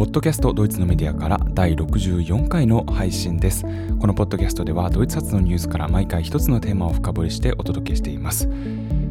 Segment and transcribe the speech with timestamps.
[0.00, 3.66] ポッドキャストドイツのメディアから第64回の配信です。
[3.98, 8.48] このポッドキャストではドイツ発のニュースから毎回一つのテーマを深掘りしてお届けしています。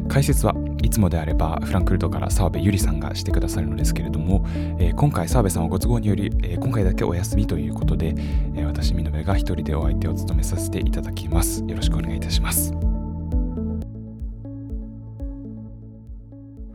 [0.08, 4.44] 解説はいつもであればフランクフルトから澤部ゆりさんがしてくださるのですけれども、
[4.80, 8.08] えー、今回澤部さんはご都合により、えー、今回だけお休みということで、
[8.56, 11.62] えー、私、美濃が一人でお相手を務めさせていただきます。
[11.68, 12.74] よろしくお願いいたします。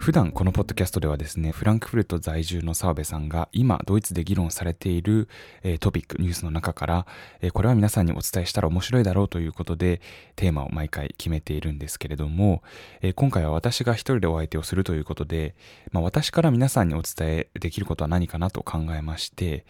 [0.06, 5.28] 普段このポッドキャストではですね、フランクフルト在住の澤部さんが今ドイツで議論されている、
[5.64, 7.08] え、トピック、ニュースの中から、
[7.42, 10.02] え、これは皆さんにお伝えしたら面白いだろうということで
[10.36, 12.62] テーマを毎回決めているんですけれども、
[13.02, 15.56] え、今回は私が一人でお相手をするということで、
[15.92, 19.66] まあ、私から皆さんにお伝えできることは何かなと考えまして、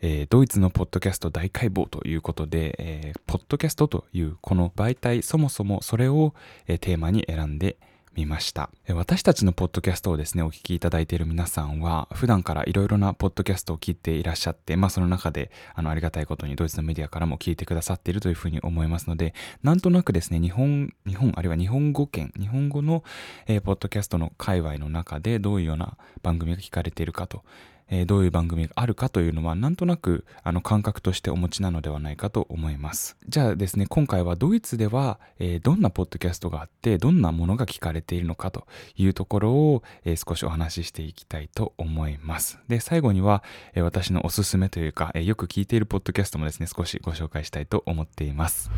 [0.00, 6.34] えー、ドイツのポッドキャスト大解剖ということで、えー、ポッドキャストというこの媒体そもそもそれを、
[6.66, 7.76] えー、テーマに選んで
[8.18, 8.70] みました。
[8.88, 23.04] 私たちのポッドキャストをですね、お聞きいただいている皆さんは、普段からいろいろなポッドキャストを聞いていらっしゃって、まあその中で、あの、ありがたいことにドイツのメディアからも聞いてくださっているというふうに思いますので、なんとなくですね、日本、日本、あるいは日本語圏、日本語の、
[23.46, 27.44] えー、ポッドキャストの界隈の中でどういうような番組が聞かれているかと
[27.90, 33.16] えー、どういう番組があるかというのはなんとなくあの感覚としてお持ちなのではないかと思います。
[33.28, 42.58] じゃあですね、今回はドイツでは、えー、どんなポッドキャストがあってどんなものが聞かれているのかというところを、えー、少しお話ししていきたいと思います。
[42.68, 43.42] で、最後には、
[43.74, 48.70] え私のおすすめというか、えよく聞いているポッドキャストもですね、少しご紹介したいと思っています。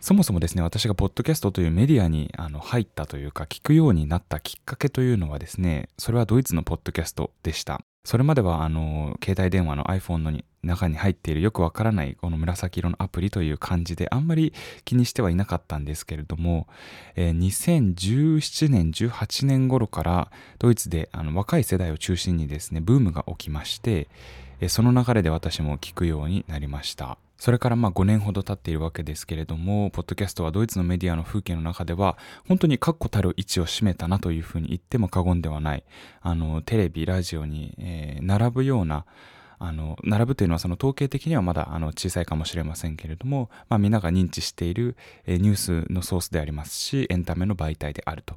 [0.00, 7.80] そもそもですね、私がポッドキャストというメディアにあの入ったというか、聞くようになったきっかけというのはですね、それはドイツのポッドキャストでした。
[8.08, 14.54] それまではあの携帯電話の iPhone の中に入っているよくわからないこの紫色のアプリという感じであんまり
[14.86, 16.68] 気にしてはいなかったんですけれども、
[17.16, 24.08] えー、2017年18年頃からドイツであの若い世代を中心にですねブームが起きまして、
[24.62, 27.18] え、その流れで私も聞くようになりました。
[27.38, 32.18] それからまあ5年ほど経っているわけですけれども、ポッドキャストはドイツのメディアの風景の中では、
[32.48, 35.84] 本当に確固たる位置を占めたなというふうに言っても過言ではない、
[36.20, 39.06] あの、テレビ、ラジオに、えー、並ぶような、
[39.60, 45.54] あの、並ぶというのはその統計的にはまだあの小さいかもしれませんけれども、まあみんなが認知している、えー、ニュー
[45.86, 48.36] スのソースでありますし、エンタメの媒体であると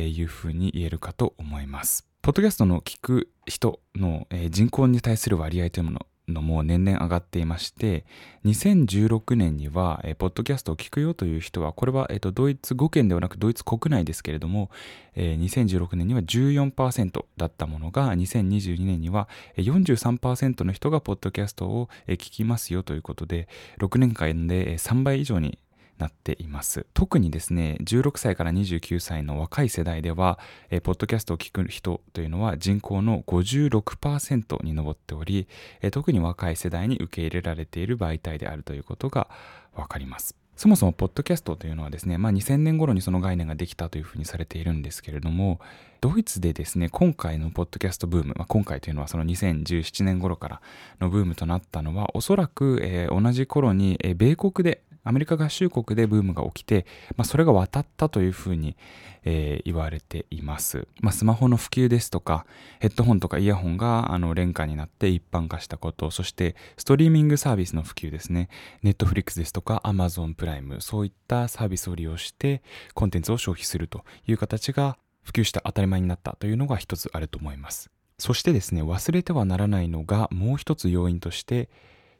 [0.00, 2.10] いうふうに言えるかと思います。
[2.22, 8.04] ポッドキャストの聞く人の、人口に対する割合というもの、のも年々上がっていまして
[8.44, 14.70] 2016年には、えー、ポッドキャストを聞くよという人はこれは、えーと、ドイツ語圏ではなくドイツ国内ですけれども、
[15.14, 23.48] えー、2016年には14%だったものが2022年には43%の人がポッドキャストを聞きますよということで
[23.78, 25.58] 6年間で3倍以上に
[26.00, 26.86] なっています。
[26.94, 30.38] 特にですね、16歳から29歳の若い世代では、
[30.70, 35.46] え、ポッドキャストを聞く人というのは人口の56%に上っており、
[35.82, 39.28] え、特に若い世代に受け入れられている媒体であるということが
[39.74, 40.34] わかります。
[40.60, 45.58] そもそもポッドキャストというのはですね、まあ、2000年頃にその概念ができたというふうにされているんですけれども、
[46.02, 50.60] ドイツでですね、今回のポッドキャストブーム、まあ、今回というのはその2017年頃から
[51.00, 58.76] のブームとなったのは、おそらく、えー、同じ頃に、えー、米国でアメリカ合衆国でブームが起きて、まあ、それが渡ったというふうに、
[59.24, 60.86] えー、言われています。
[61.00, 62.46] まあ、スマホの普及ですとか、
[62.80, 68.48] ヘッドホンとかイヤホンがあの廉価になって一般化したこと、そしてストリーミングサービスの普及ですね。
[68.82, 72.62] ネットフリックスですとか、アマゾンプライム、そういったサービスを利用して
[72.94, 77.90] コンテンツを消費するという形が普及した当たり前になったというのが一つあると思います。
[78.18, 81.70] そしてですね、忘れてはならないのがもう一つ要因として、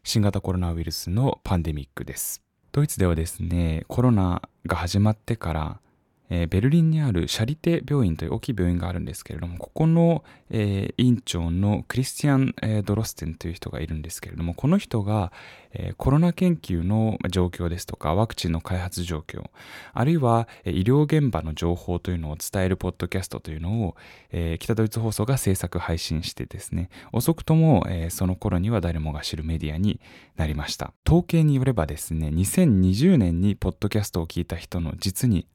[0.03, 2.43] 新型コロナウイルスのパンデミックです。
[2.73, 5.81] ドイツではですね、コロナが始まってから、
[6.31, 15.33] えー、ベルリンにあるシャリテ病院という大きい病院があるんですけれども、ここの、えー、院長のクリスティアン・ドロステンという人がいるんですけれども、この人が、
[15.73, 19.51] えー、コロナ研究の状況ですとか、ワクチンの開発状況、
[19.93, 23.97] あるいは、えー、医療現場の情報というのを伝えるポッドキャストというのを、
[24.31, 30.01] えー、北ドイツ放送が制作配信してですね、遅くとも、えー、その頃には誰もが知るメディアに
[30.37, 30.93] なりました。
[31.07, 35.47] 統計によればですね、2020年にポッドキャストを聞いた人の実に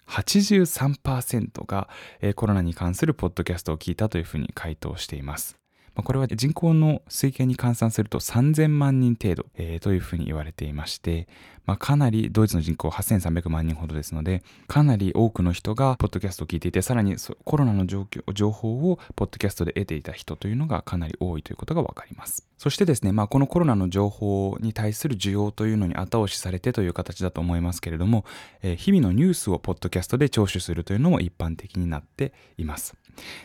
[0.66, 1.90] 63%が、
[2.22, 5.65] え、コロナに関するポッドキャストを聞いたというふうに回答しています。
[5.96, 11.28] まあ、これは人口の推計に換算すると3000万人程度、えー、というふうに言われていまして、
[11.66, 18.06] まあ、かなりドイツの人口8300万人ほどですので、かなり多くの人がポッドキャストを聞いていて、さらにコロナの情
[18.52, 22.46] 報をポッドキャストで得ていた人というのがかなり多いということがわかります。
[22.58, 28.26] そしてですね、まあ、このコロナの情報に対する需要というのに後押しされてという形だと思いますけれども、
[28.62, 32.96] えー、日々のニュースをポッドキャストで聴取するというのも一般的になっています。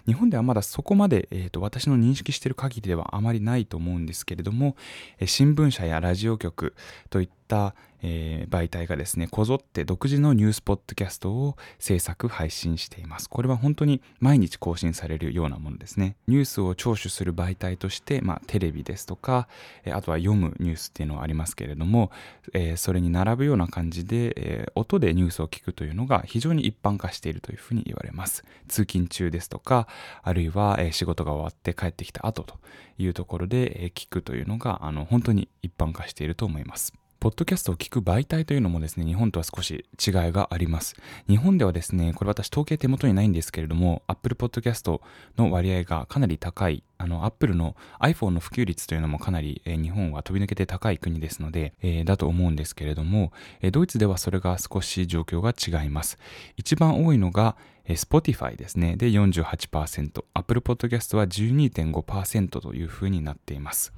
[0.07, 4.77] 日本ではまだそこまで、えーと、私の認識している限りではあまりないと思うんですけれども、
[5.19, 6.75] え新聞社やラジオ局
[7.09, 13.29] といった、たえー、媒体がですねこぞって独自のニュースポッドキャストを制作配信しています。
[13.29, 16.17] これは本当に毎日更新されるようなものですね。
[16.27, 19.49] ニュースを聴取する媒体として、まあ、テレビですとか、
[19.85, 22.11] え、あとは読むニュースっていうのはありますけれども、
[22.55, 28.45] えー、それに並ぶような感じで、え音でニュースを聞くというのが非常に一般化しているというふうに言われます。
[28.69, 29.89] 通勤中ですとか
[30.23, 32.59] あるいは、え仕事が終わって帰ってきた後と
[32.99, 37.00] いうところで、え聞くというのがあの本当に一般化していると思います。
[37.21, 40.97] ポッドキャストを聞く媒体というのもですね、日本とは少し違いがあります。
[41.29, 44.99] 日本ではですね、これ私統計手元にないんですけれども、Apple Podcast
[45.37, 56.17] の割合がかなり高い、あの、Apple の iPhone の普及率というのもかなり、えー、日本は飛び抜けて高い国ですので、えー、だと思うんですけれども、えー、ドイツではそれが少し状況が違います。
[56.57, 58.97] 一番多いのが、え Spotify ですね。
[58.97, 63.93] で48%、Apple Podcast は12.5%というふうになっています。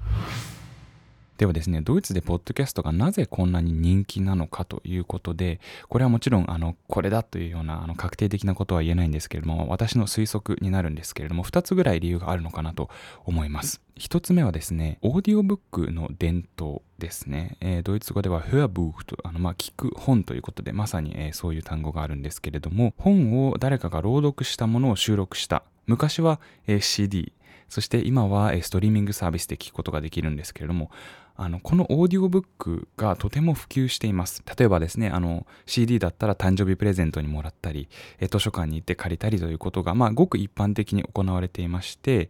[1.43, 5.59] ではですね、ドイツでポッドキャストがなぜこんなに人気なのかということで、
[5.89, 12.91] これはもちろん、あの、これだというような、あの、確定的なことは言えないんですけれども、私の推測になるんですけれども、2つぐらい理由があるのかなと
[13.25, 13.81] 思います。
[13.99, 17.57] 1つ目はですね、オーディオブックの伝統ですね。
[17.61, 25.65] えー、ドイツ語ではフェアブークと、あの、まあ、聞く本ということで、まさに、えー、そういう単語があるんですけれども、本を誰かが朗読したものを収録した。
[25.89, 27.33] 昔は、えー、CD、
[27.73, 30.91] そして今はストリーミングサービスで聞くことができるんですけれども、
[31.37, 34.43] あのこのオーディオブックがとても普及しています。
[34.59, 37.89] 例えばですね、あの CD だったら誕生日プレゼントにもらったり、
[38.31, 42.29] 図書館に行って借りたりということが、まあ、ごく一般的に行われていまして、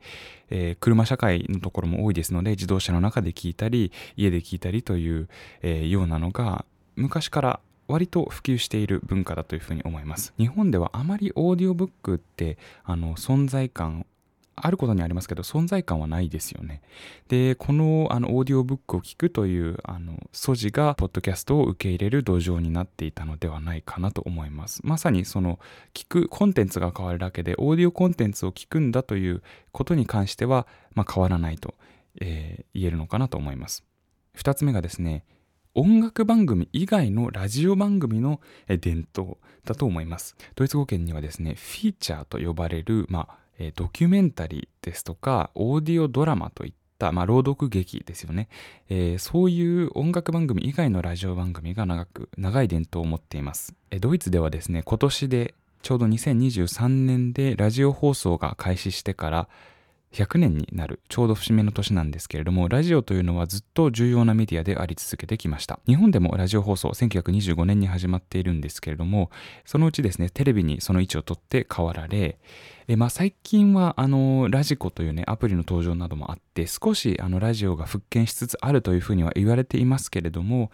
[0.49, 5.29] えー、車社会のところも多いですので、自動車の中で聞いたり、家で聞いたりという、
[5.63, 6.65] えー、ようなのが、
[6.95, 10.33] 昔から割と普及している文化だというふうに思います。
[10.39, 14.07] 日本ではあまりオーディオブックってあの存在感
[14.55, 16.83] あることにありますけど存在感はないですよね。
[17.29, 24.81] でこのあのオーディオブックを聞くというあの素地がポッドキャストを受け入れる土壌になっていたのではないかなと思います。
[24.85, 25.59] まさにその
[25.95, 31.75] 聞くコンテンツが変わるだけでオーディオコンテンツを聞くんだということに関しては、まあ、変わらないと、
[32.21, 33.85] えー、言えるのかなと思います。
[34.37, 35.25] 2つ目がですね
[35.75, 40.37] 音楽番組以外のラジオ番組の伝統だと思います。
[40.55, 48.49] ドイツ語圏にはですね、フィーチャーと呼ばれる、まあ、えドキュメンタリーですとかオーディオドラマといった、まあ、朗読劇ですよね、
[48.89, 59.49] えー、そういう音楽番組以外のラジオ番組が長く長い伝統を持っています、えドイツではですね今年でちょうど2023年でラジオ放送が開始してから
[60.13, 69.31] 100年になるちょうど節目の年なんですけれどもラジオというのはずっと重要なメディアであり続けてきました日本でもラジオ放送1925年に始まっているんですけれども
[69.65, 72.39] そのうちですねテレビにその位置を取って変わられ
[72.97, 80.71] まあ、最近はあのラジコというねアプリの登場などもあって少しあのラジオが復権しつつあるというふうには言われていますけれども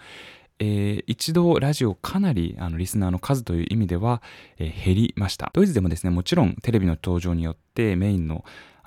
[0.60, 4.22] えー、一度ラジオかなりリスナーの数という意味では、
[4.58, 5.50] えー、減りました。
[5.54, 8.44] ドイツでもですね、もちろんテレビの登場によってメインの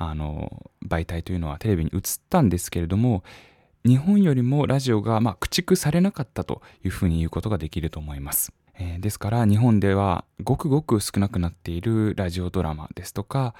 [0.09, 3.23] あの媒体というのはテレビに移ったんですけれども、
[3.85, 8.53] 日本よりもラジオが、まあ、駆逐されなかったというふうに言うことができると思います。
[8.79, 13.53] えー、ですから日本ではごくごく少なくなっているラジオドラマですとか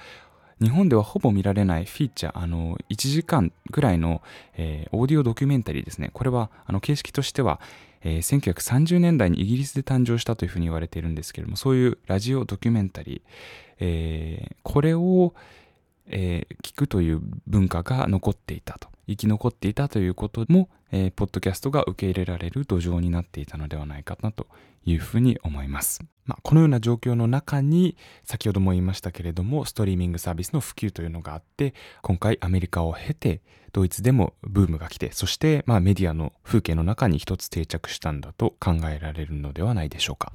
[0.62, 4.22] 日本ではほぼ見られないフィーチャー、あの、1時間ぐらいの、
[4.56, 6.10] えー、オーディオドキュメンタリーですね。
[6.12, 7.60] これは、あの、形式としては、
[8.04, 13.20] えー、1930年代にイギリスで誕生したというふうに言われているんですけれども、そういうラジオドキュメンタリー、
[13.80, 15.34] えー、これを、
[16.06, 24.46] えー、聞くという文化が残っていたと生き残っていたということも、えー、ポッドキャストが受け入れられる土壌になっていたのではないかなと
[24.84, 26.00] いうふうに思います。
[26.24, 33.40] まあ、このような状況の中に先ほども言いましたけれどもストリーミングサービスの普及というのがあって今回アメリカを経て
[33.72, 40.32] ドイツでもブームが来てそしてまあメディアの風景の中に一つ定着したんだと考えられるのではないでしょうか。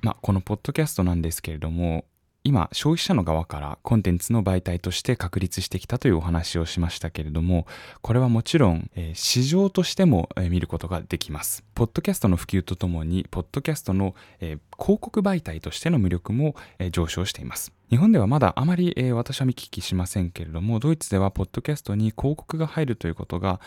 [0.00, 2.04] まあ、このポッドキャストなんですけれども
[2.46, 7.66] 今消費者の側からコンテンツの媒体として確立してきたというお話をしましたけれども
[8.02, 11.64] これはもちろん、えー、市場としても、えー、見ることができます。
[11.74, 17.72] ポッドキャストの普及とともにポッドキャストの、えー、広告媒体としての魅力も、え上昇しています。
[17.90, 23.60] 日本ではまだあまり、え私は見聞きしませんけれどもドイツではポッドキャストに広告が入るということが、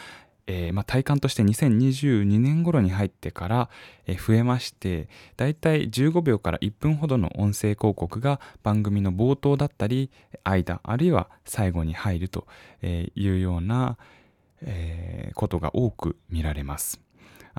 [0.47, 3.69] えー、まあ、体感として2022年頃に入ってから、
[4.05, 10.09] えー、増えましてだいたい15秒から1分ほどの音声広告が番組の冒頭だったり
[10.43, 12.47] 間あるいは最後に入ると
[12.81, 13.97] いうような、
[14.61, 17.01] えー、ことが多く見られます。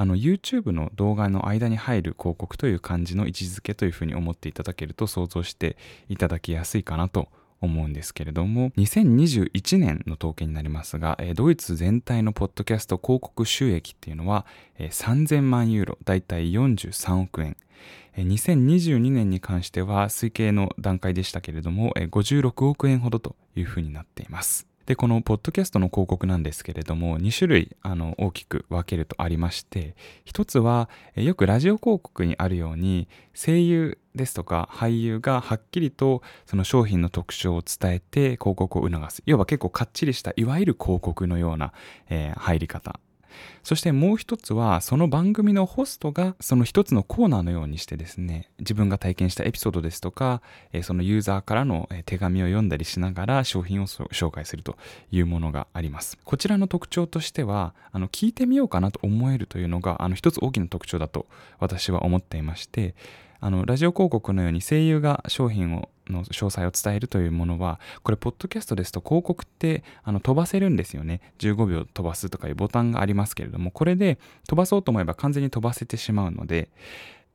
[0.05, 5.77] の YouTube の動画の間に入る広告という感じの位置づけというふうに思っていただけると想像して
[6.09, 7.29] いただきやすいかなと
[7.61, 14.47] 思うんですけれども2021年の統計になりますが、ドイツ全体のポッドキャスト広告収益っていうのは、
[14.79, 17.57] 3000万ユーロだいたい43億円。
[18.17, 24.68] 2022年に関しては推計の段階でしたけれども56億円ほどというふうになっています。
[24.89, 39.23] で、このポッドキャストの広告なんですけれども、2種類あの大きく分けるとありまして、一つはよくラジオ広告にあるように、声優ですとか俳優がはっきりとその商品の特徴を伝えて広告を促す。
[39.27, 41.75] 要は結構かっちりしたいわゆる広告のような、
[42.09, 42.99] えー、入り方
[43.63, 50.43] そしてもう一つはその番組のホストがその一つのコーナーのようにしてですね自分が体験したエピソードですとか
[50.83, 54.77] そのユーザーからの手紙を読んだりしながら商品を紹介すると
[55.11, 56.19] いうものがあります。
[56.25, 61.27] こちらの特徴としてはあの聞いてみようかなと思えるというのがあの一つ大きな特徴だと
[61.59, 62.95] 私は思っていまして
[63.41, 71.21] あのラジオ広告のように声優が商品をの詳細を伝えるというものはこれポッドキャストですと広告ってあの飛ばせるんですよね。
[71.39, 76.71] 15秒飛ばすとかいうボタンがありますけれどもこれで飛ばそうと思えば完全に飛ばせてしまうので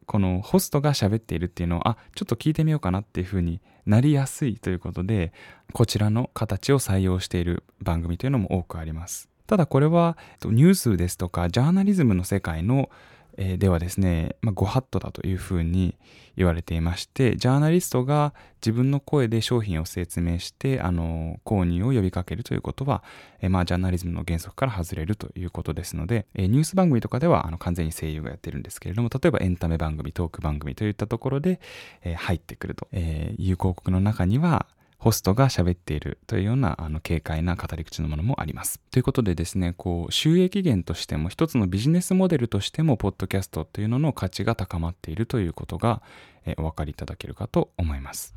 [0.06, 5.34] このホストが喋っているっていうのをあちょっと聞いてみようかなっていうふうになりやすいということで
[5.74, 9.30] こちらの形を採用している番組というのも多くあります。
[9.48, 12.90] ただこれはニュースですとかジャーナリズムの世界の
[13.38, 15.96] えー、ではですね、まあ、ご法度だというふうに
[16.36, 23.04] 言われていましてジャーナリストが自分の声で商品を説明してあの購入を呼びかけるということは、
[23.42, 31.60] えー、まあ、ジャーナリズムの原則から外れるということですので、えー、ニュース番組とかではあの完全に声優がやってるんですけれども例えばエンタメ番組トーク番組といったところで、
[32.04, 34.68] え入ってくるとえいう広告の中には
[35.04, 38.80] ホストが喋っているというようなあの軽快な語り口のものもあります。
[38.90, 46.02] ということでですね、こう収益源としても一つのビジネスモデルとしても、ポッドキャストというのの価値が高まっているということが、
[46.46, 48.34] えお分かりいただけるかと思います。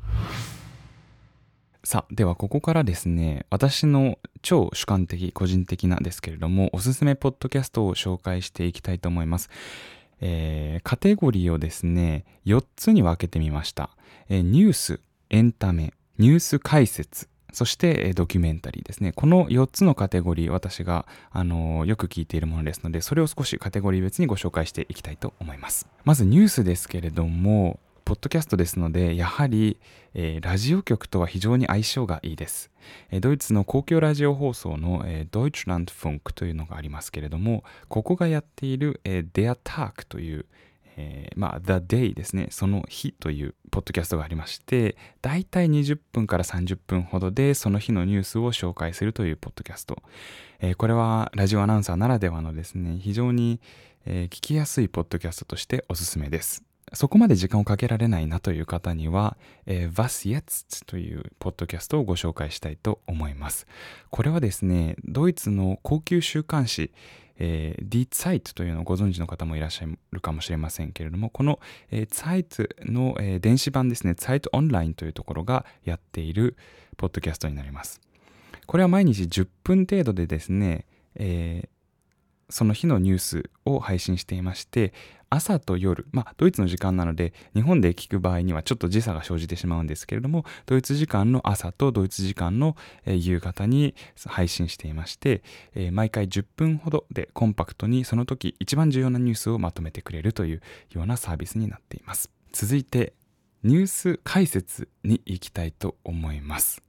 [1.85, 9.49] さあ、ではここからですね、私の超主観的、個人的なんですけれども、おすすめポッドキャストを紹介していきたいと思います。
[10.19, 13.89] えー、カテゴリーをですね、4つに分けてみました。
[14.27, 19.11] えー、ニュース、エンタメ、ニュース解説、そしてドキュメンタリーですね。
[19.11, 25.87] この4つのカテゴリー、私が、あのよく聞いているものですので、それを少しカテゴリー別にご紹介していきたいと思います。
[26.05, 29.77] まずニュースですけれども、ポッドキャストですので、やはり、
[30.15, 32.71] えー、ラジオ局とは非常に相性がいいです。
[33.11, 40.47] えー、ドイツの公共ラジオ放送の、えー、Deutschlandfunk というのがありますけれども、ここがやっている、えー、Der Tag という、
[40.97, 50.01] えー、まあ、The Day ですね、その日というポッドキャストがありまして、だいたい20分から30分ほどでその日のニュースを紹介するというポッドキャスト。
[50.59, 53.61] えー、これはラジオアナウンサーならではのですね、非常に、
[54.05, 56.63] えー、聞きやすいポッドキャストとしておすすめです。
[56.93, 63.67] そこまで時間をかけられないなという方には、えー、Was jetzt というポッドキャストをご紹介したいと思います。
[64.09, 66.91] これはですね、ドイツの高級週刊誌、
[67.39, 71.59] えー、Die Zeit というのをご存知の方もいらっしゃるかもしれませんけれども、この、
[71.91, 76.55] えー、Zeit の、えー、電子版ですね、Zeit Online というところがやっている
[76.97, 78.01] ポッドキャストになります。
[78.65, 81.69] これは毎日10分程度でですね、えー、
[82.49, 84.93] その日のニュースを配信していまして、
[85.29, 93.93] 朝と夜、まあ、ドイツの時間なので、日本で聞く場合にはちょっと時差が生じてしまうんですけれども、ドイツ時間の朝とドイツ時間の夕方に
[94.25, 95.43] 配信していまして、
[95.91, 100.61] 毎回10分ほどでコンパクトにその時一番重要なニュースをまとめてくれるという
[100.93, 102.29] ようなサービスになっています。
[102.53, 103.13] 続いて、
[103.63, 106.86] ニュース解説に行きたいと思います。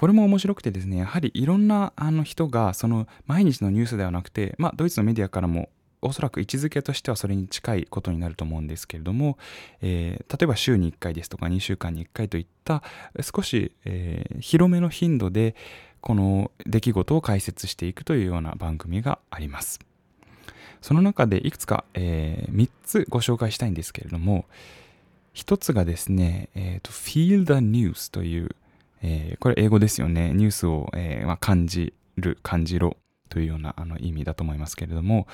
[0.00, 5.68] これも面白くてですね、やはりいろんなあの人が、その毎日のニュースではなくて、まあ、ドイツのメディアからも
[6.00, 9.36] おそらく位置づけとしてはそれに近いことになると思うんですけれども、
[9.82, 12.82] えー、例えば週に1回ですとか2週間に1回といった
[13.20, 15.54] 少し、えー、広めの頻度で
[16.00, 19.80] この出来事を解説していくというような番組があります。
[20.80, 24.46] その中でいくつか、えー、3つご紹介したいんですけれども、
[25.34, 28.56] 1つがですね、えーと、Feel the News という、
[29.02, 30.32] えー、これ英語ですよね。
[30.34, 32.96] ニュースを、えーまあ、感じる、感じろ
[33.28, 35.26] というようなあの意味だと思いますけれども、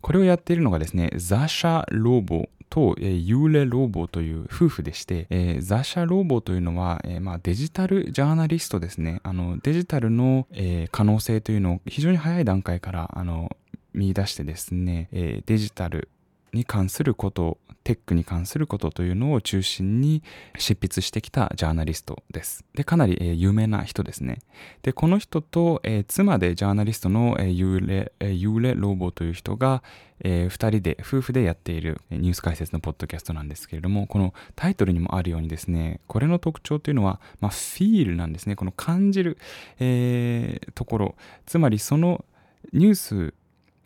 [0.00, 9.20] これをやっているのがですね、ザシャ・ローボと、えー、ユーレ・ローボという夫婦でして、えー、ザシャ・ローボというのは、えーまあ、デジタルジャーナリストですね。
[9.24, 13.54] あのデジタルの、えー、可能性というのを非常に早い段階からあの
[13.92, 16.08] 見出してですね、えー、デジタル
[16.52, 20.22] に関することテックに関することというのを中心に
[20.58, 22.64] 執筆してきたジャーナリストです。
[22.74, 24.40] で、かなり、えー、有名な人ですね。
[24.82, 29.82] で、この人と、えー、妻でジャーナリストの、えー、ユーレ、えー、ユーレ・ローボという人が、
[30.22, 38.56] えー、二人で、夫婦でやっているニュース解説のポッドキャストなんですけれども、このタイトルにもあるようにですね、これの特徴というのは、まあ、フィールなんですね。
[38.56, 39.38] この感じる、
[39.78, 41.14] えー、ところ。
[41.46, 42.24] つまりその
[42.72, 43.34] ニュース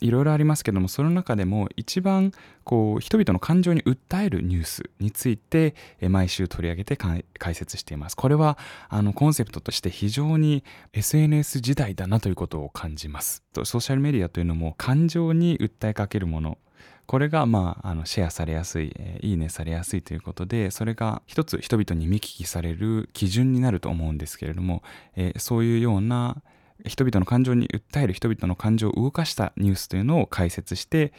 [0.01, 2.33] いろいろありますけどもその中でも一番
[2.65, 7.25] こう人々の感情に訴えるニュースについて毎週取り上げて解
[7.55, 8.17] 説しています。
[8.17, 8.59] これは
[8.89, 13.43] あのコンセプトとして非常に SNS 時代だなということを感じます。
[13.55, 16.59] ソーシャルメディアというのも感情に訴えかけるもの。
[17.07, 24.83] これが、まあ、あのシェアされやすい、えー、いいねされやすいということでそれが一つ人々に見聞きされる基準になると思うんですけれども、
[25.17, 26.43] えー、そういうような
[26.85, 31.12] 人々の感情に訴える人々の感情を動かしたニュースというのを解説して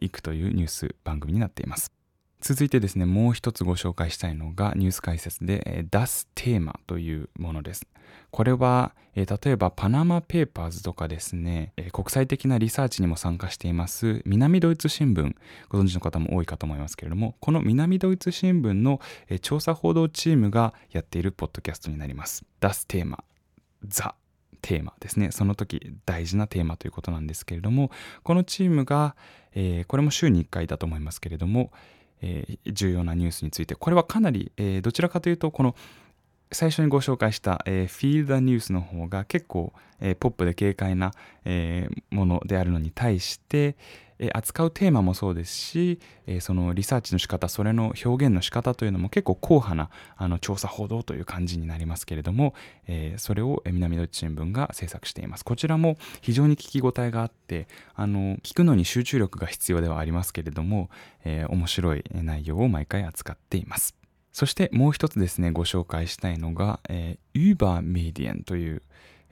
[0.00, 1.92] いくというニュース番組になっています。
[2.40, 7.86] 続いてですね、もう一つご紹介したいのがニュース解説で出すテーマというものです。
[8.30, 15.34] これは、え例えばパナマペーパーズとかですね、え国際的なリサーチにも参加しています南ドイツ新聞、
[15.70, 22.44] ご存知の方も多いかと思いますけれども、この南ドイツ新聞の、え調査報道チームがやっているポッドキャストになります。
[22.60, 23.24] 出すテーマ、
[23.88, 24.14] ザ
[24.66, 25.30] テーマですね。
[25.30, 27.92] その時大事なテーマということなんですけれども
[28.24, 29.14] このチームが、
[29.54, 31.70] えー、これも週に1回だと思いますけれども、
[32.20, 35.76] えー、重要なニュースについてこれはかなり、えー、どちらかというとこの
[36.50, 41.12] 最初にご紹介した、えー、フィールダーニュースの方が結構、えー、ポップで軽快な、
[41.44, 43.76] えー、ものであるのに対して、
[44.32, 46.00] 扱うテーマもそうですし、
[46.40, 52.54] そのリサーチの仕方それの表現の仕方というのも結構硬派なあの調査報道という感じになりますけれども、
[53.18, 55.44] それを南ドイツ新聞が制作しています。
[55.44, 60.90] こちらも非常に聞き応えがあってあの聞くのに集中力が必要ではありますけれども、
[61.24, 63.94] 面白い内容を毎回扱っています。
[64.32, 66.80] そしてもう一つですねご紹介したいのが、
[67.34, 68.82] Uber Medien という、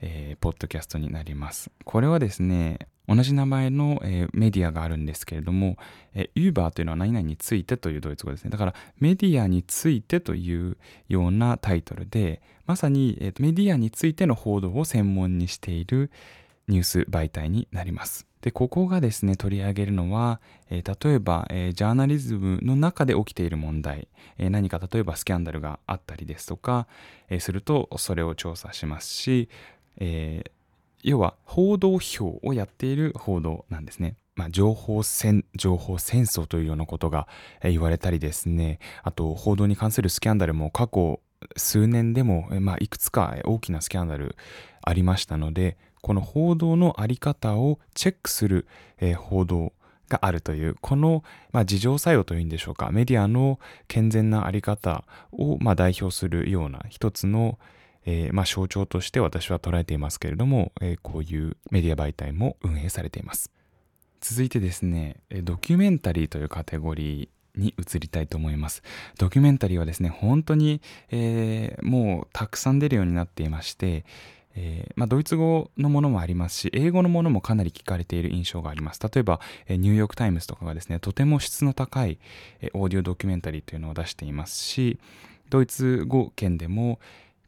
[0.01, 1.71] えー、ポッドキャストになります。
[1.83, 5.77] これはですね同じ名前の、えー、メディアがあるんですけれども、
[6.13, 8.49] えー、Uber というのは何々についてというドイツ語ですね。
[8.49, 16.11] だからメディアについてというようなタイトルで、まさに、えー、メディアについての報道を専門にしている
[16.67, 18.27] ニュース媒体になります。
[18.41, 20.39] で、ここがですね、取り上げるのは、
[20.69, 26.87] えー、例えば、えー、ジャーナリズムの中で起きている問題、えー、何か例えばスキャンダルがあったりですとか、
[27.29, 29.49] えするとそれを調査しますし、
[29.97, 30.51] えー、
[31.05, 34.15] 要は報道表をやっている報道なんですね。
[34.35, 37.27] まあ、情報戦、情報戦争というようなことが
[37.61, 41.21] 言われたりですね、あと報道に関するスキャンダルも過去
[41.55, 44.35] 数年でも、まあ、いくつか大きなスキャンダル
[44.81, 48.67] ありましたので、この報道のあり方をチェックする、
[49.17, 49.73] 報道
[50.09, 57.59] があるという、この、まあ、自浄作用というんでしょうか、メディアの健全なあり方を、まあ、代表するような一つの、
[58.05, 63.51] えー、まあ、象徴として私は捉えていますけれども、えー、こういうメディア媒体も運営されています。
[64.21, 68.83] 続いてですね、ドキュメンタリーというカテゴリーに移りたいと思います。
[69.17, 74.05] ドキュメンタリーはですね、本当に、えー、もうたくさん出るようになっていまして、
[74.55, 79.01] えー、まあ、ドイツ語のものもありますし、英語のものもかなり聞かれている印象があります。
[79.01, 82.19] 例えば、ニューヨークタイムズとかがですね、とても質の高い、
[82.73, 84.97] オーディオドキュメンタリーというのを出していますし、
[85.49, 86.99] ドイツ語圏でも、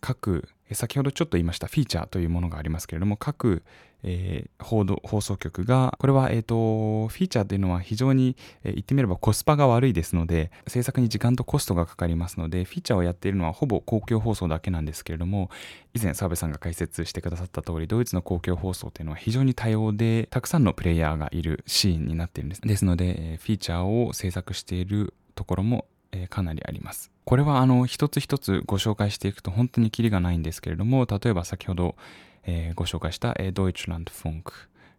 [0.02, 3.64] 各先ほどちょっと言いましたフィーチャーというものがありますけれども各、
[4.04, 15.50] えー、報道放送局がこれは、えーと、フィーチャーというのは非常に、えー、言ってみればコスパが悪いですので制作に時間とコストがかかりますのでフィーチャーをやっているのはほぼ公共放送だけなんですけれども
[15.94, 27.12] 以前澤部さんが解説してくださった通りドイツの公共放送というのは非常に多様でたくさんのプレイヤーがいるシーンになっているんですですので、えー、フィーチャーを制作しているところもえー、かなりあります。
[27.28, 31.98] これはあの一つ一つご紹介していくと本当にキリがないんですけれども例えば先ほど、
[32.46, 34.54] えー、ご紹介した、えー、 Deutschlandfunk、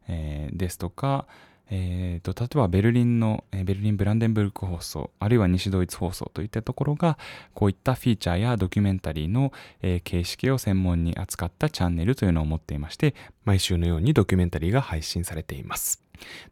[0.08, 1.24] えー、ですとか、
[1.70, 7.16] えーと、例えばベルリンの、えー、ベルリンブランデンブルク放送あるいは西ドイツ放送といったところが
[7.54, 13.14] こういったフィーチャーやドキュメンタリーの、えー、形式を専門に扱ったチャンネルというのを持っていまして
[13.46, 16.02] 毎週のようにドキュメンタリーが配信されています。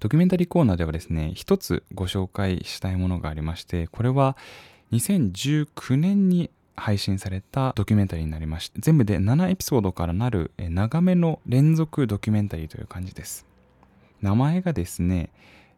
[0.01, 4.39] ドキュメンタリーコーナーではですね一つご紹介したいものがありましてこれは、
[4.92, 13.46] 2019年に配信されたドキュメンタリーになりまして全部で7エピソードからなる長めの連続ドキュメンタリーという感じです。
[14.22, 15.31] 名前がですね、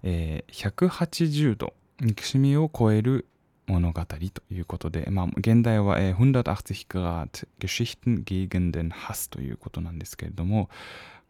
[0.02, 3.26] えー、180度憎しみを超える
[3.66, 4.16] 物語と
[4.50, 10.70] いうことで、まあ、現代は、えー、180 Grad Geschichten gegen den Hass ということなんですけれども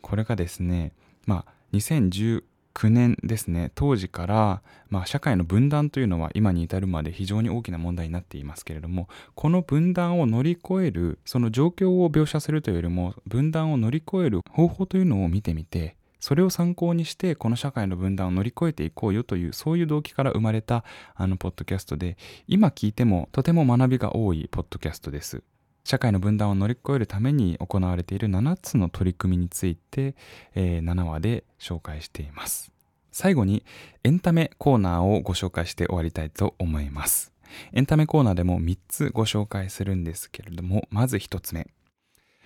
[0.00, 0.92] これがですね、
[1.26, 2.42] まあ、2019
[2.78, 22.16] 2009年ですね当時から、まあ、社会の分断というのは今に至るまで非常に大きな問題になっていますけれどもこの分断を乗り越えるその状況を描写するというよりも分断を乗り越える方法というのを見てみてそれを参考にしてこの社会の分断を乗り越えていこうよというそういう動機から生まれたあのポッドキャストで
[22.48, 25.42] 今聞いてもとても学びが多いポッドキャストです。
[25.88, 30.16] 社会の分断を乗り越えるために行われている7つの取り組みについて、
[30.55, 32.70] えー、7話で紹介しています。
[33.11, 33.64] 最後に
[34.05, 37.33] エンタメコーナーをご紹介して終わりたいと思います。
[37.72, 41.66] エンタメコーナーでも3つご紹介するんですけれども、まず1つ目。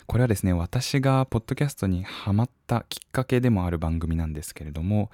[0.06, 5.10] これはですね、私がポッドキャストにハマったきっかけでもある番組なんですけれども、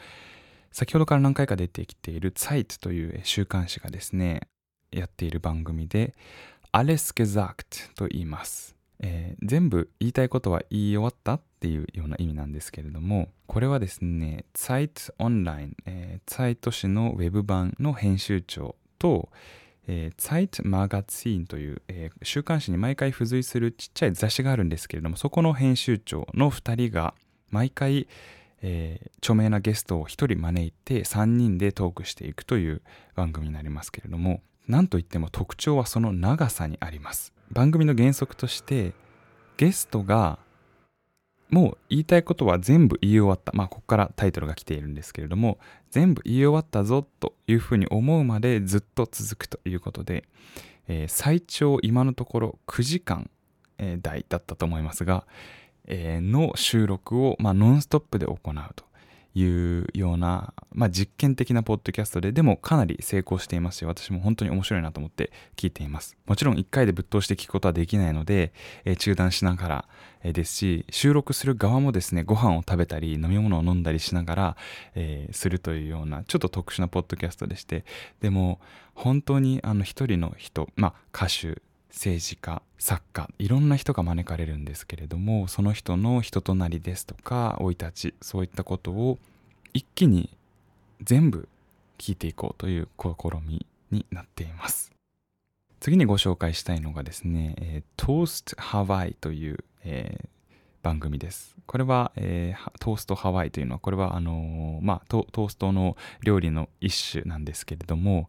[0.71, 4.49] 先ほどから何回か出てきている Zeit という週刊誌がですね、
[4.91, 6.15] やっている番組で、
[6.79, 8.77] Alles gesagt と言います。
[9.01, 19.29] えー、全部言いたいことは言い終わったっていうような意味なんですけれども、これはですね、Zeit Online、えー、Zeit 紙のウェブ版の編集長と、
[19.89, 27.15] えー、Zeit Magazin という、えー、週刊誌に毎回付随するちっちゃい雑誌があるんですけれども、そこの編集長の2人が
[27.51, 28.07] 毎回、
[28.63, 32.83] えー、著名なゲストを1人招いて3人でトークしていくという
[33.17, 37.33] 番組になりますけれども、なんといっても特徴はその長さにあります。
[37.51, 38.93] 番組の原則として
[39.57, 40.39] ゲストが
[41.51, 43.53] もう言いたいことは全部言い終わった。
[43.55, 45.59] まあ、ここからタイトルが来ているんですけれども、
[45.91, 50.25] 全部言い終わったぞというふうに思うまでずっと続くということで、
[50.89, 53.31] えー、最長今のところ9時間、
[54.03, 55.25] 台だったと思いますが、
[55.87, 58.85] えー、の収録を、まあ、ノンストップで行うと。
[59.39, 66.17] いうような、まあ、実験的なポッドキャストででもかなり成功していますし私も本当に面白いなと思って聞いています。
[66.27, 68.53] もちろん1回でぶっ通して聞くことはできないので、
[68.85, 69.85] えー、中断しながら、
[70.23, 74.57] えー、ですし収録する側もですねご飯を食べたり飲み物を飲んだりしながら、
[74.95, 77.85] えー、するというようなちょっと特殊なポッドキャストでして
[78.21, 78.61] でも
[78.95, 81.63] 本当にあの一人の人まあ歌手
[81.99, 89.19] 政治家作家いろんな人が招かれるんですけれどもその人の人となりですとか生い立ちそういったことを
[89.75, 90.31] 一気に
[91.03, 91.49] 全部
[91.99, 93.11] 聞いていこうという試
[93.45, 94.93] みになっています。
[95.81, 100.29] 次にご紹介したいのがですね、え、トーストハワイという、えー、
[100.83, 101.57] 番組です。
[101.67, 108.29] これは、えー、トーストハワイというのは、これはあのー、まあト、トーストの料理の一種なんですけれども、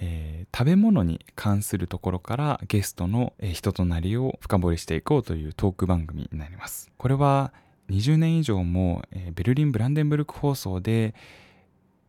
[0.00, 6.90] えー、食べ物に関するところからゲストの人となりを深掘りしていこうというトーク番組になります。
[6.96, 7.52] これは
[7.90, 11.14] 20年以上も、えー、ベルリン・ブランデンブルク放送で、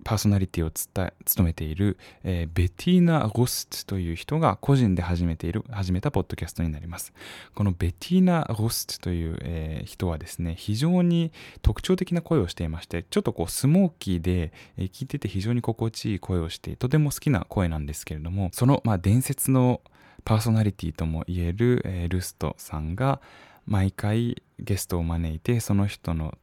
[0.04, 1.12] パーソナリティを務
[1.46, 7.14] めている、えー、ベティーナ・ゴストという人が個人で始めている始めたポッドキャストになります。
[7.56, 11.32] このベティーナ・ゴストという、えー、人はですね非常に
[11.62, 19.82] 特徴的な声をしていましてちょっとこうスモーキーで、えー、聞いてて非常に心地いい声をしてとても好きな声なんですけれどもその、まあ、伝説の
[20.26, 23.22] パーソナリティともいえる、えルストさんが
[23.66, 26.38] 毎回ゲストを招いてその人の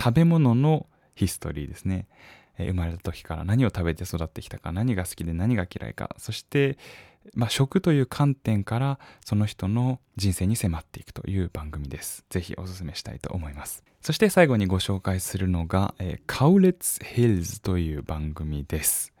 [0.00, 0.86] 食べ物の
[1.18, 2.06] ヒストリーですね。
[2.58, 6.76] 生まれた時から何を食べて育ってきたか何が好きで何が嫌いかそして、
[7.34, 12.24] まあ、食という観点からその人の人生に迫っていくという番組です。
[12.30, 13.84] ぜひおすすめしたいと思います。
[14.00, 19.12] そして最後にご紹介するのが、えー、カウレッツ・ヒルズという番組です。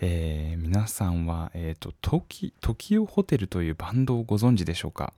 [0.00, 2.24] えー、皆さんは、えーと、と
[2.60, 5.12] トキオホテルというバンドをご存知でしょうか？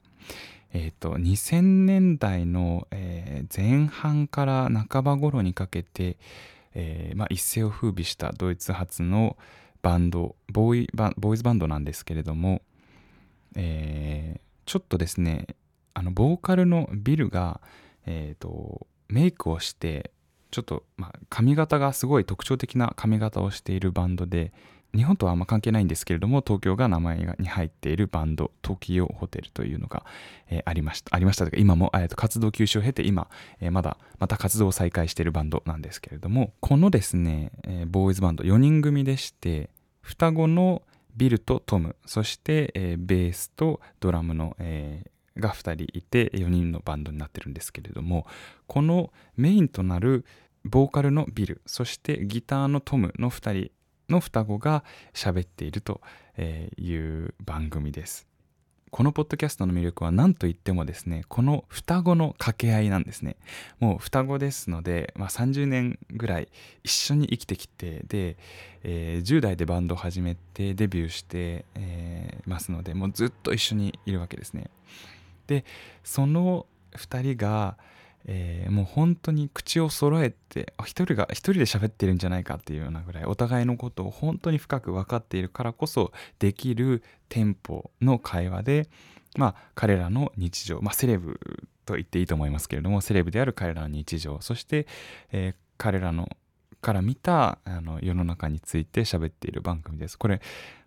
[0.75, 6.17] えーと、2000年代の、えー、前半から半ば頃にかけて、
[6.75, 9.37] えー、まあ、一世を風靡したドイツ発の
[9.83, 12.63] バンドボーイバボーイズバンドなんですけれども、
[13.55, 15.47] えー、ちょっとですね
[15.93, 17.61] あのボーカルのビルが、
[18.07, 20.13] えーと、メイクをして
[20.51, 24.53] ちょっと、まあ、髪型がすごい特徴的な髪型をしているバンドで
[24.95, 30.05] 日本とはあんま関係ないんですけれども東京が名前に入っているバンドトキオホテルというのが、
[30.51, 33.29] えー、ありましたありましたというか今も、えー、活動休止を経て今、
[33.61, 39.71] えー、まだまた活動を再開しているバンドなんですけれどもこのですね、えー、ボーイズバンド4人組でして
[40.03, 40.83] 双子の
[41.17, 48.27] ビルとトムそして、えー、ベースとドラムの、えー、が2人いて4人のバンドになってるんですけれども
[48.67, 50.25] このメインとなる
[50.65, 53.71] ボーカルのビルそしてギターのトムの2人
[54.13, 56.01] の双子が喋っていると
[56.79, 58.29] いう番組です。
[58.93, 63.37] このポッドキャストの魅力は何と言ってもですね、この双子の掛け合いなんですね。
[63.81, 66.49] もう双子ですので、まあ、30年ぐらい
[66.85, 68.37] 一緒に生きてきて、で、
[68.83, 74.69] えー、10代でバンドを始めてデビューして、えー、ますので、もうずっと一緒にいるわけですね。
[75.47, 75.65] で、
[76.05, 77.79] その2人が、
[78.27, 88.89] えー、もう本当に口を揃えて一人が一人で喋ってるんじゃないかっていうようなぐらいお互いのことを本当に深く分かっているからこそできるテンポの会話で
[89.37, 91.41] まあ彼らの日常、まあ、セレブ
[91.85, 94.87] と言っていいと思いますけれどもセレブである彼らの日常そして、
[95.33, 96.29] えー、彼らの
[96.81, 100.19] から見たあの世の中について喋っている番組です。
[100.19, 100.41] これ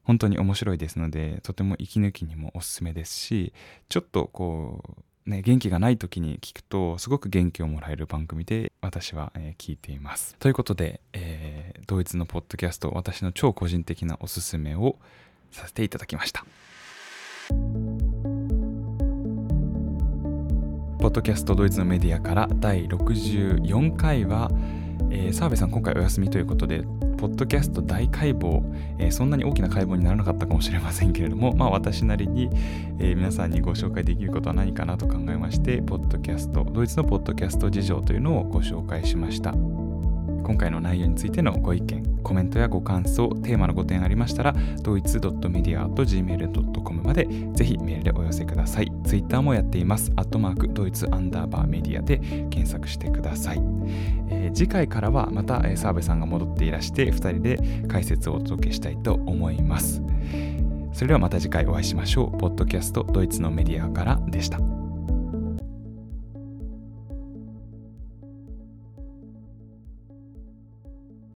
[0.03, 3.53] 本当に面白いですのでとても息抜きにもおすすめですし
[3.89, 10.35] ちょっとこうね元気がない時に聞くとすごく元気をもらえる番組で私は、えー、聞いています。
[10.39, 14.97] ということで、えー、ドイツのポッドキャスト私の超個人的なおすすめを
[15.51, 16.45] させていただきました。
[20.99, 24.49] ポッドキャストドイツのメディアから第64回は、
[25.11, 26.81] えー、澤部さん今回お休みということで、
[27.15, 28.61] ポッドキャスト大解剖、
[28.99, 32.49] えー、そんなに大きな解剖にならなかったかもしれませんけれども、まあ私なりに、
[32.99, 39.51] えー、皆さんにご紹介できることは何かなと考えまして、ポッドキャスト、ドイツのポッドキャスト事情というのをご紹介しました。
[39.51, 48.91] 今回の内容についてのご意見、コメントやご感想、テーマのご提案ありましたら、ドイツ .media.gmail.com までぜひメールでお寄せください。
[49.05, 50.11] ツイッターもやっています。
[50.15, 52.17] アットマークドイツアンダーバーメディアで
[52.49, 53.61] 検索してください。
[54.29, 60.01] えー、次回からはまた、澤部さんが戻っていらして、2人で解説をお届けしたいと思います。
[60.93, 62.37] それではまた次回お会いしましょう。
[62.39, 64.84] ポッドキャストドイツのメディアからでした。